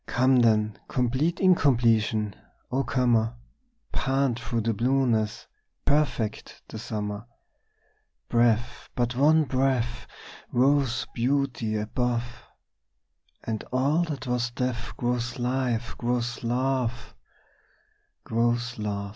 [0.07, 2.35] Come then, complete incompletion,
[2.71, 3.35] O comer,
[3.91, 5.45] Pant through the blueness,
[5.85, 7.27] perfect the summer!
[8.27, 8.57] Breathe
[8.95, 10.07] but one breath
[10.51, 12.23] Rose beauty above,
[13.43, 17.13] And all that was death Grows life, grows love,
[18.25, 19.09] Grows love!